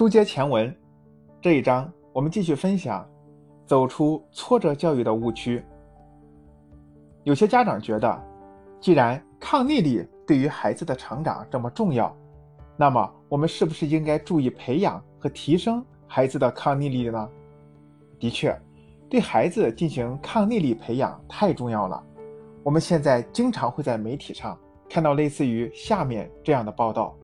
[0.00, 0.74] 书接前文，
[1.42, 3.06] 这一章我们继续分享，
[3.66, 5.62] 走出挫折教育的误区。
[7.24, 8.24] 有些家长觉得，
[8.80, 12.16] 既然抗逆力对于孩子的成长这么重要，
[12.78, 17.28] 那么我们是不是应该注意培养和提升孩子的抗逆力呢？
[18.18, 18.58] 的确，
[19.10, 22.02] 对孩子进行抗逆力培养太重要了。
[22.62, 24.58] 我们现在经常会在媒体上
[24.88, 27.14] 看到类似于下面这样的报道，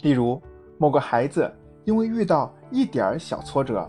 [0.00, 0.40] 例如。
[0.80, 1.52] 某个孩子
[1.84, 3.86] 因为遇到一点小挫折，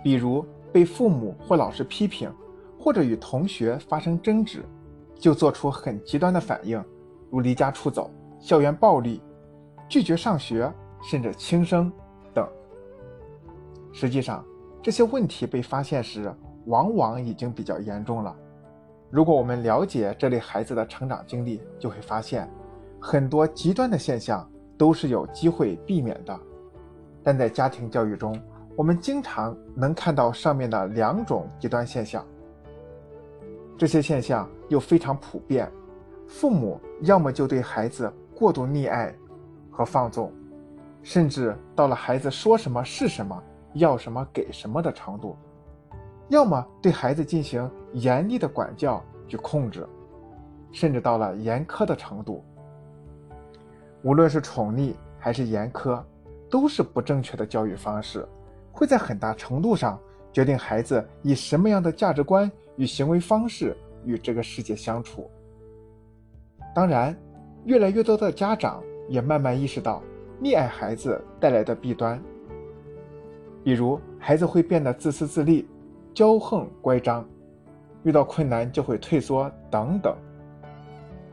[0.00, 2.32] 比如被父母或老师批评，
[2.78, 4.64] 或者与同学发生争执，
[5.16, 6.80] 就做出很极端的反应，
[7.30, 8.08] 如离家出走、
[8.38, 9.20] 校园暴力、
[9.88, 10.72] 拒绝上学，
[11.02, 11.92] 甚至轻生
[12.32, 12.48] 等。
[13.92, 14.44] 实际上，
[14.80, 16.32] 这些问题被发现时，
[16.66, 18.32] 往往已经比较严重了。
[19.10, 22.48] 如果我们了解这类孩子的成长经历，就会发现，
[23.00, 24.48] 很多极端的现象。
[24.76, 26.38] 都是有机会避免的，
[27.22, 28.38] 但在家庭教育中，
[28.76, 32.24] 我们经常能看到上面的两种极端现象。
[33.76, 35.70] 这些现象又非常普遍，
[36.26, 39.14] 父母要么就对孩子过度溺爱
[39.70, 40.32] 和放纵，
[41.02, 43.42] 甚至到了孩子说什么是什么、
[43.74, 45.36] 要什么给什么的程度；
[46.28, 49.86] 要么对孩子进行严厉的管教与控制，
[50.72, 52.44] 甚至到了严苛的程度。
[54.04, 56.00] 无论是宠溺还是严苛，
[56.50, 58.24] 都是不正确的教育方式，
[58.70, 59.98] 会在很大程度上
[60.30, 63.74] 决定孩子以什么样的价值观与行为方式
[64.04, 65.30] 与这个世界相处。
[66.74, 67.16] 当然，
[67.64, 70.02] 越来越多的家长也慢慢意识到
[70.42, 72.22] 溺爱孩子带来的弊端，
[73.64, 75.66] 比如孩子会变得自私自利、
[76.14, 77.26] 骄横乖张，
[78.02, 80.14] 遇到困难就会退缩等等。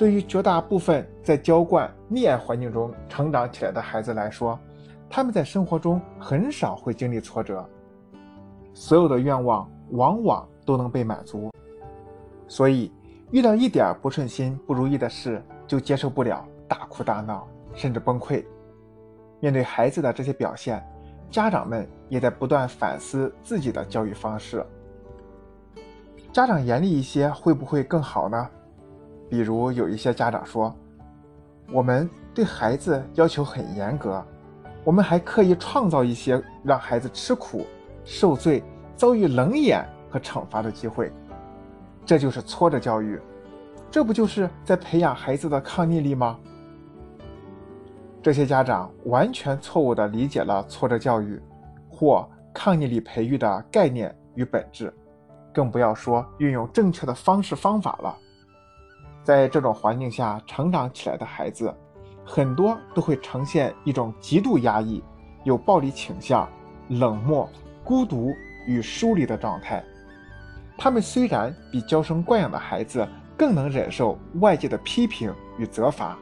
[0.00, 4.58] 对于绝大部分在娇惯、溺爱环境中成长起来的孩子来说，
[5.10, 7.62] 他们在生活中很少会经历挫折，
[8.72, 11.50] 所有的愿望往往都能被满足。
[12.48, 12.90] 所以，
[13.30, 18.42] 遇到一点不顺心、不如意的事就接受不了，大哭大闹，甚至崩溃。
[19.38, 20.82] 面对孩子的这些表现，
[21.30, 24.64] 家长们也在不断反思自己的教育方式。
[26.32, 28.48] 家长严厉一些会不会更好呢？
[29.30, 30.74] 比如有一些家长说，
[31.72, 34.22] 我们对孩子要求很严格，
[34.82, 37.64] 我们还刻意创造一些让孩子吃苦、
[38.04, 38.60] 受罪、
[38.96, 41.12] 遭遇冷眼和惩罚的机会，
[42.04, 43.20] 这就是挫折教育，
[43.88, 46.36] 这不就是在培养孩子的抗逆力吗？
[48.20, 51.40] 这些家长完全错误地理解了挫折教育
[51.88, 54.92] 或抗逆力培育的概念与本质，
[55.54, 58.18] 更不要说运用正确的方式方法了。
[59.22, 61.72] 在这种环境下成长起来的孩子，
[62.24, 65.02] 很多都会呈现一种极度压抑、
[65.44, 66.48] 有暴力倾向、
[66.88, 67.48] 冷漠、
[67.84, 68.34] 孤独
[68.66, 69.84] 与疏离的状态。
[70.78, 76.18] 他们虽然比娇生惯养的孩子更能忍受外界的批评与责罚，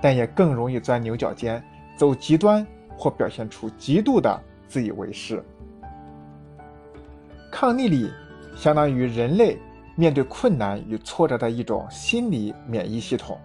[0.00, 1.62] 但也更容易钻牛角尖、
[1.96, 2.66] 走极端
[2.96, 5.42] 或表现出极度的自以为是。
[7.50, 8.10] 抗逆力
[8.56, 9.56] 相当于人类。
[9.94, 13.38] 面对困难与挫折的一种心理免疫系统，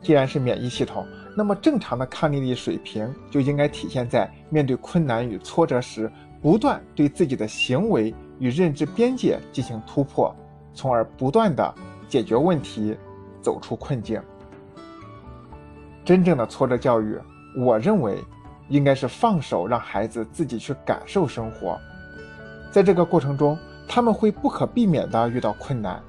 [0.00, 1.04] 既然是免疫系统，
[1.36, 6.10] 那么正常的抗逆力水平就应该体现在面对困难与挫折时，
[6.40, 10.34] 不断对自己的行为与认知边界进行突破，
[10.72, 11.74] 从而不断的
[12.08, 12.96] 解决问题，
[13.42, 14.22] 走出困境。
[16.04, 17.18] 真正的挫折教育，
[17.56, 18.16] 我认为
[18.68, 21.76] 应该是放手让孩子自己去感受生活，
[22.70, 23.58] 在这个过程中。
[23.88, 26.00] 他们会不可避免地遇到困难，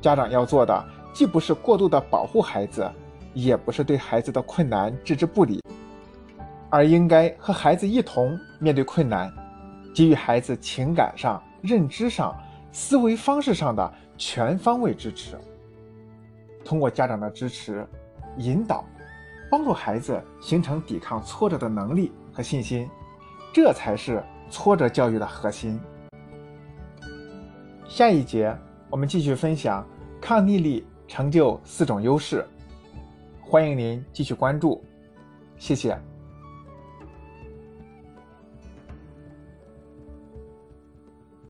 [0.00, 2.90] 家长要做的既不是过度的保护孩子，
[3.32, 5.62] 也不是对孩子的困难置之不理，
[6.68, 9.32] 而应该和孩子一同面对困难，
[9.94, 12.36] 给予孩子情感上、认知上、
[12.72, 15.38] 思维方式上的全方位支持。
[16.64, 17.86] 通过家长的支持、
[18.38, 18.84] 引导，
[19.48, 22.90] 帮助孩子形成抵抗挫折的能力和信心，
[23.52, 25.80] 这才是挫折教育的核心。
[27.88, 28.56] 下一节
[28.90, 29.86] 我们继续分享
[30.20, 32.44] 抗逆力成就四种优势，
[33.40, 34.82] 欢迎您继续关注，
[35.56, 35.96] 谢谢。